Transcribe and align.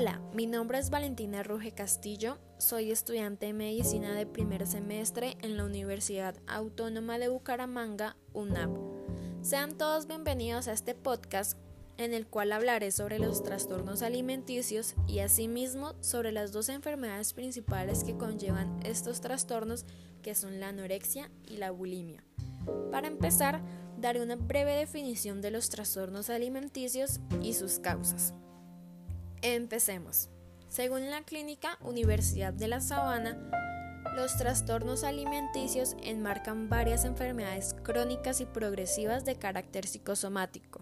Hola, 0.00 0.20
mi 0.32 0.46
nombre 0.46 0.78
es 0.78 0.90
Valentina 0.90 1.42
Ruge 1.42 1.72
Castillo, 1.72 2.38
soy 2.56 2.92
estudiante 2.92 3.46
de 3.46 3.52
medicina 3.52 4.14
de 4.14 4.26
primer 4.26 4.64
semestre 4.64 5.36
en 5.40 5.56
la 5.56 5.64
Universidad 5.64 6.36
Autónoma 6.46 7.18
de 7.18 7.26
Bucaramanga, 7.26 8.16
UNAP. 8.32 8.70
Sean 9.42 9.76
todos 9.76 10.06
bienvenidos 10.06 10.68
a 10.68 10.72
este 10.72 10.94
podcast 10.94 11.58
en 11.96 12.14
el 12.14 12.28
cual 12.28 12.52
hablaré 12.52 12.92
sobre 12.92 13.18
los 13.18 13.42
trastornos 13.42 14.02
alimenticios 14.02 14.94
y 15.08 15.18
asimismo 15.18 15.96
sobre 16.00 16.30
las 16.30 16.52
dos 16.52 16.68
enfermedades 16.68 17.32
principales 17.32 18.04
que 18.04 18.16
conllevan 18.16 18.78
estos 18.84 19.20
trastornos 19.20 19.84
que 20.22 20.36
son 20.36 20.60
la 20.60 20.68
anorexia 20.68 21.28
y 21.44 21.56
la 21.56 21.72
bulimia. 21.72 22.22
Para 22.92 23.08
empezar, 23.08 23.64
daré 23.96 24.22
una 24.22 24.36
breve 24.36 24.76
definición 24.76 25.40
de 25.40 25.50
los 25.50 25.70
trastornos 25.70 26.30
alimenticios 26.30 27.18
y 27.42 27.54
sus 27.54 27.80
causas. 27.80 28.32
Empecemos. 29.42 30.28
Según 30.68 31.10
la 31.10 31.22
clínica 31.22 31.78
Universidad 31.82 32.52
de 32.52 32.66
la 32.66 32.80
Sabana, 32.80 33.38
los 34.16 34.36
trastornos 34.36 35.04
alimenticios 35.04 35.96
enmarcan 36.02 36.68
varias 36.68 37.04
enfermedades 37.04 37.76
crónicas 37.84 38.40
y 38.40 38.46
progresivas 38.46 39.24
de 39.24 39.36
carácter 39.36 39.86
psicosomático, 39.86 40.80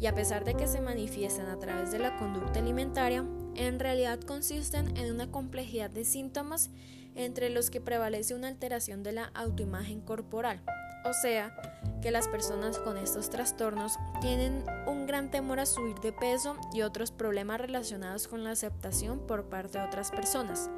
y 0.00 0.06
a 0.06 0.14
pesar 0.16 0.44
de 0.44 0.54
que 0.54 0.66
se 0.66 0.80
manifiestan 0.80 1.46
a 1.46 1.60
través 1.60 1.92
de 1.92 2.00
la 2.00 2.16
conducta 2.16 2.58
alimentaria, 2.58 3.24
en 3.54 3.78
realidad 3.78 4.18
consisten 4.20 4.96
en 4.96 5.12
una 5.12 5.30
complejidad 5.30 5.90
de 5.90 6.04
síntomas 6.04 6.70
entre 7.14 7.50
los 7.50 7.70
que 7.70 7.80
prevalece 7.80 8.34
una 8.34 8.48
alteración 8.48 9.04
de 9.04 9.12
la 9.12 9.26
autoimagen 9.34 10.00
corporal, 10.00 10.60
o 11.04 11.12
sea, 11.12 11.54
que 12.00 12.10
las 12.10 12.28
personas 12.28 12.78
con 12.78 12.96
estos 12.96 13.30
trastornos 13.30 13.98
tienen 14.20 14.64
un 14.86 15.06
gran 15.06 15.30
temor 15.30 15.60
a 15.60 15.66
subir 15.66 15.98
de 16.00 16.12
peso 16.12 16.56
y 16.72 16.82
otros 16.82 17.12
problemas 17.12 17.60
relacionados 17.60 18.28
con 18.28 18.44
la 18.44 18.50
aceptación 18.50 19.20
por 19.26 19.48
parte 19.48 19.78
de 19.78 19.84
otras 19.84 20.10
personas. 20.10 20.68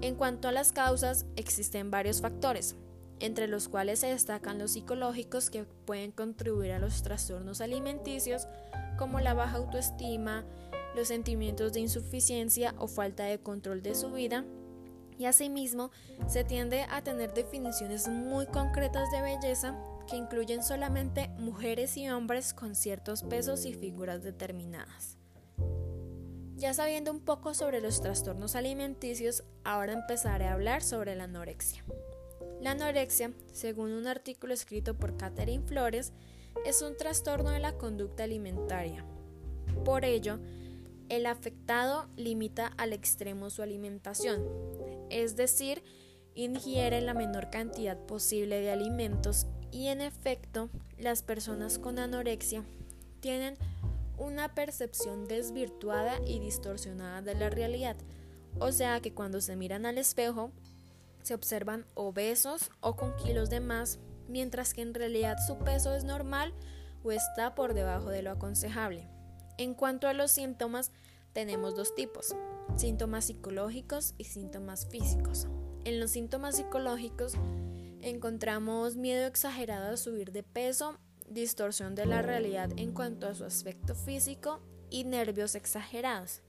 En 0.00 0.14
cuanto 0.14 0.48
a 0.48 0.52
las 0.52 0.72
causas, 0.72 1.26
existen 1.36 1.90
varios 1.90 2.20
factores, 2.20 2.76
entre 3.18 3.48
los 3.48 3.68
cuales 3.68 4.00
se 4.00 4.08
destacan 4.08 4.58
los 4.58 4.72
psicológicos 4.72 5.50
que 5.50 5.64
pueden 5.64 6.12
contribuir 6.12 6.72
a 6.72 6.78
los 6.78 7.02
trastornos 7.02 7.60
alimenticios, 7.60 8.46
como 8.98 9.20
la 9.20 9.34
baja 9.34 9.56
autoestima, 9.56 10.44
los 10.94 11.08
sentimientos 11.08 11.72
de 11.72 11.80
insuficiencia 11.80 12.74
o 12.78 12.88
falta 12.88 13.24
de 13.24 13.38
control 13.38 13.82
de 13.82 13.94
su 13.94 14.10
vida, 14.12 14.44
y 15.18 15.26
asimismo 15.26 15.90
se 16.26 16.44
tiende 16.44 16.82
a 16.90 17.02
tener 17.02 17.32
definiciones 17.34 18.08
muy 18.08 18.46
concretas 18.46 19.10
de 19.10 19.22
belleza 19.22 19.76
que 20.08 20.16
incluyen 20.16 20.62
solamente 20.62 21.28
mujeres 21.38 21.96
y 21.96 22.08
hombres 22.08 22.54
con 22.54 22.74
ciertos 22.74 23.22
pesos 23.22 23.64
y 23.64 23.74
figuras 23.74 24.22
determinadas. 24.22 25.16
Ya 26.56 26.72
sabiendo 26.72 27.10
un 27.10 27.20
poco 27.20 27.52
sobre 27.52 27.80
los 27.80 28.00
trastornos 28.00 28.56
alimenticios, 28.56 29.44
ahora 29.62 29.92
empezaré 29.92 30.46
a 30.46 30.54
hablar 30.54 30.82
sobre 30.82 31.14
la 31.14 31.24
anorexia. 31.24 31.84
La 32.62 32.70
anorexia, 32.70 33.32
según 33.52 33.92
un 33.92 34.06
artículo 34.06 34.54
escrito 34.54 34.94
por 34.94 35.18
Catherine 35.18 35.66
Flores, 35.66 36.12
es 36.64 36.80
un 36.80 36.96
trastorno 36.96 37.50
de 37.50 37.58
la 37.58 37.76
conducta 37.76 38.24
alimentaria. 38.24 39.04
Por 39.84 40.06
ello, 40.06 40.38
el 41.08 41.26
afectado 41.26 42.08
limita 42.16 42.68
al 42.78 42.92
extremo 42.92 43.50
su 43.50 43.62
alimentación, 43.62 44.42
es 45.10 45.36
decir, 45.36 45.82
ingiere 46.34 47.00
la 47.00 47.14
menor 47.14 47.50
cantidad 47.50 47.98
posible 48.06 48.60
de 48.60 48.70
alimentos 48.70 49.46
y 49.70 49.88
en 49.88 50.00
efecto 50.00 50.70
las 50.98 51.22
personas 51.22 51.78
con 51.78 51.98
anorexia 51.98 52.64
tienen 53.20 53.56
una 54.18 54.54
percepción 54.54 55.26
desvirtuada 55.26 56.18
y 56.26 56.38
distorsionada 56.38 57.22
de 57.22 57.34
la 57.34 57.50
realidad, 57.50 57.96
o 58.58 58.72
sea 58.72 59.00
que 59.00 59.12
cuando 59.12 59.40
se 59.40 59.56
miran 59.56 59.86
al 59.86 59.98
espejo 59.98 60.50
se 61.22 61.34
observan 61.34 61.86
obesos 61.94 62.70
o 62.80 62.96
con 62.96 63.16
kilos 63.16 63.50
de 63.50 63.60
más, 63.60 63.98
mientras 64.28 64.74
que 64.74 64.82
en 64.82 64.94
realidad 64.94 65.38
su 65.44 65.58
peso 65.58 65.94
es 65.94 66.04
normal 66.04 66.54
o 67.02 67.12
está 67.12 67.54
por 67.54 67.74
debajo 67.74 68.10
de 68.10 68.22
lo 68.22 68.30
aconsejable. 68.30 69.08
En 69.58 69.74
cuanto 69.74 70.06
a 70.06 70.12
los 70.12 70.30
síntomas, 70.30 70.92
tenemos 71.36 71.74
dos 71.74 71.94
tipos, 71.94 72.34
síntomas 72.76 73.26
psicológicos 73.26 74.14
y 74.16 74.24
síntomas 74.24 74.86
físicos. 74.86 75.46
En 75.84 76.00
los 76.00 76.12
síntomas 76.12 76.56
psicológicos 76.56 77.34
encontramos 78.00 78.96
miedo 78.96 79.26
exagerado 79.26 79.92
a 79.92 79.98
subir 79.98 80.32
de 80.32 80.42
peso, 80.42 80.98
distorsión 81.28 81.94
de 81.94 82.06
la 82.06 82.22
realidad 82.22 82.70
en 82.78 82.92
cuanto 82.92 83.28
a 83.28 83.34
su 83.34 83.44
aspecto 83.44 83.94
físico 83.94 84.62
y 84.88 85.04
nervios 85.04 85.56
exagerados. 85.56 86.40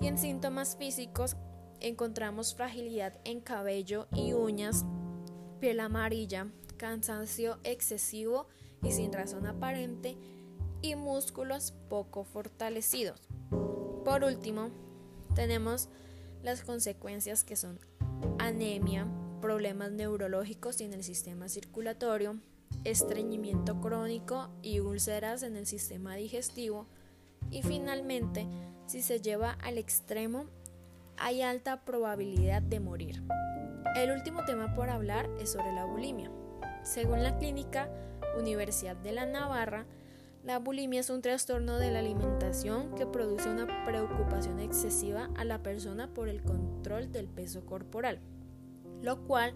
Y 0.00 0.08
en 0.08 0.18
síntomas 0.18 0.76
físicos 0.76 1.36
encontramos 1.78 2.56
fragilidad 2.56 3.20
en 3.22 3.40
cabello 3.40 4.08
y 4.12 4.32
uñas, 4.32 4.84
piel 5.60 5.78
amarilla, 5.78 6.48
cansancio 6.76 7.60
excesivo 7.62 8.48
y 8.82 8.90
sin 8.90 9.12
razón 9.12 9.46
aparente 9.46 10.18
y 10.80 10.96
músculos 10.96 11.72
poco 11.88 12.24
fortalecidos. 12.24 13.28
Por 14.04 14.24
último, 14.24 14.70
tenemos 15.34 15.88
las 16.42 16.62
consecuencias 16.62 17.44
que 17.44 17.56
son 17.56 17.78
anemia, 18.38 19.06
problemas 19.40 19.92
neurológicos 19.92 20.80
en 20.80 20.92
el 20.92 21.04
sistema 21.04 21.48
circulatorio, 21.48 22.38
estreñimiento 22.84 23.80
crónico 23.80 24.50
y 24.60 24.80
úlceras 24.80 25.42
en 25.42 25.56
el 25.56 25.66
sistema 25.66 26.16
digestivo 26.16 26.86
y 27.50 27.62
finalmente, 27.62 28.46
si 28.86 29.02
se 29.02 29.20
lleva 29.20 29.52
al 29.52 29.78
extremo, 29.78 30.46
hay 31.16 31.42
alta 31.42 31.84
probabilidad 31.84 32.62
de 32.62 32.80
morir. 32.80 33.22
El 33.94 34.10
último 34.10 34.44
tema 34.44 34.74
por 34.74 34.90
hablar 34.90 35.28
es 35.38 35.52
sobre 35.52 35.72
la 35.72 35.84
bulimia. 35.84 36.30
Según 36.82 37.22
la 37.22 37.38
clínica 37.38 37.88
Universidad 38.36 38.96
de 38.96 39.12
la 39.12 39.26
Navarra, 39.26 39.86
la 40.42 40.58
bulimia 40.58 41.00
es 41.00 41.10
un 41.10 41.22
trastorno 41.22 41.78
de 41.78 41.92
la 41.92 42.00
alimentación 42.00 42.94
que 42.96 43.06
produce 43.06 43.48
una 43.48 43.84
preocupación 43.84 44.58
excesiva 44.58 45.30
a 45.36 45.44
la 45.44 45.62
persona 45.62 46.08
por 46.12 46.28
el 46.28 46.42
control 46.42 47.12
del 47.12 47.28
peso 47.28 47.64
corporal, 47.64 48.18
lo 49.02 49.24
cual 49.24 49.52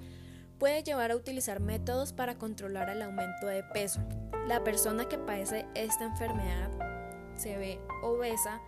puede 0.59 0.85
llevar 0.85 1.11
a 1.11 1.17
utilizar 1.17 1.59
métodos 1.59 2.13
para 2.13 2.39
controlar 2.39 2.89
el 2.89 3.03
aumento 3.03 3.49
de 3.49 3.65
peso. 3.65 4.01
La 4.47 4.63
persona 4.63 5.09
que 5.09 5.19
padece 5.19 5.67
esta 5.75 6.05
enfermedad 6.05 6.71
se 7.37 7.57
ve 7.59 7.81
obesa 8.05 8.61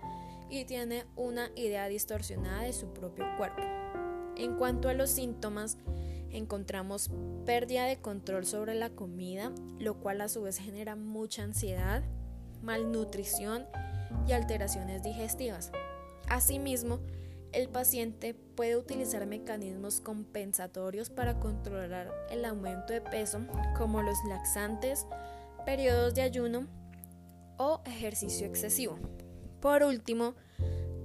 y 0.51 0.65
tiene 0.65 1.07
una 1.15 1.51
idea 1.55 1.87
distorsionada 1.87 2.63
de 2.63 2.73
su 2.73 2.93
propio 2.93 3.27
cuerpo. 3.37 3.63
En 4.37 4.57
cuanto 4.57 4.89
a 4.89 4.95
los 4.95 5.11
síntomas, 5.11 5.79
encontramos 6.31 7.11
pérdida 7.45 7.85
de 7.85 7.99
control 7.99 8.47
sobre 8.47 8.75
la 8.75 8.91
comida, 8.91 9.53
lo 9.79 9.99
cual 10.01 10.21
a 10.21 10.29
su 10.29 10.43
vez 10.43 10.59
genera 10.59 10.97
mucha 10.97 11.43
ansiedad, 11.43 12.03
malnutrición 12.63 13.67
y 14.27 14.33
alteraciones 14.33 15.03
digestivas. 15.03 15.73
Asimismo, 16.29 17.01
el 17.53 17.69
paciente 17.69 18.35
puede 18.35 18.77
utilizar 18.77 19.25
mecanismos 19.27 20.01
compensatorios 20.01 21.09
para 21.09 21.41
controlar 21.41 22.13
el 22.31 22.45
aumento 22.45 22.93
de 22.93 23.01
peso, 23.01 23.41
como 23.77 24.03
los 24.03 24.19
laxantes, 24.29 25.07
periodos 25.65 26.15
de 26.15 26.23
ayuno 26.23 26.67
o 27.57 27.81
ejercicio 27.87 28.47
excesivo. 28.47 28.99
Por 29.61 29.83
último, 29.83 30.35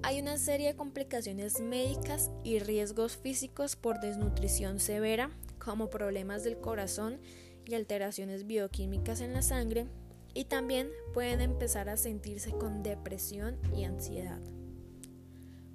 hay 0.04 0.20
una 0.20 0.38
serie 0.38 0.68
de 0.68 0.76
complicaciones 0.76 1.62
médicas 1.62 2.30
y 2.44 2.60
riesgos 2.60 3.16
físicos 3.16 3.78
por 3.78 4.02
desnutrición 4.02 4.80
severa, 4.80 5.32
como 5.60 5.90
problemas 5.90 6.44
del 6.44 6.58
corazón 6.58 7.20
y 7.66 7.76
alteraciones 7.76 8.46
bioquímicas 8.46 9.22
en 9.22 9.34
la 9.34 9.42
sangre, 9.42 9.88
y 10.34 10.46
también 10.46 10.90
pueden 11.14 11.40
empezar 11.40 11.88
a 11.88 11.96
sentirse 11.96 12.52
con 12.52 12.84
depresión 12.84 13.58
y 13.74 13.86
ansiedad. 13.86 14.40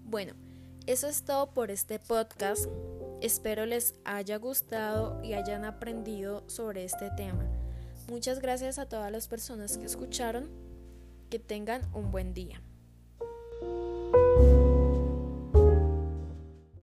Bueno, 0.05 0.35
eso 0.87 1.09
es 1.09 1.23
todo 1.23 1.55
por 1.55 1.71
este 1.71 1.99
podcast. 1.99 2.67
Espero 3.23 3.65
les 3.65 3.95
haya 4.05 4.37
gustado 4.37 5.23
y 5.25 5.33
hayan 5.33 5.65
aprendido 5.65 6.45
sobre 6.49 6.85
este 6.85 7.11
tema. 7.17 7.47
Muchas 8.09 8.41
gracias 8.41 8.79
a 8.79 8.87
todas 8.87 9.11
las 9.11 9.27
personas 9.27 9.79
que 9.79 9.87
escucharon. 9.87 10.49
Que 11.31 11.39
tengan 11.39 11.83
un 11.95 12.11
buen 12.11 12.33
día. 12.33 12.63
Música 13.61 14.28